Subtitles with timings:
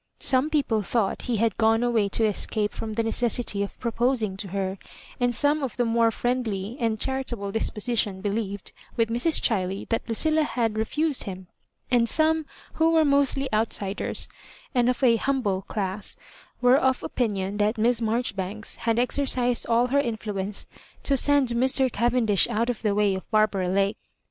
[0.17, 4.47] Some people thought he bad gone away to escape fh>m the jiecessity of proposing to
[4.47, 4.79] her;
[5.19, 9.39] and some of more friendly and charitable disposition believed with Mrs.
[9.39, 11.49] Chiley that Lucilla had refused him;
[11.91, 14.27] and some, who were mostly outsiders,
[14.73, 16.17] and of a humble class,
[16.61, 20.65] were of opinion that Miss Marjoribanks had ex ercised all her influence
[21.03, 21.91] to send Mr.
[21.91, 23.97] Cavendish out of the way of Barbara Lake.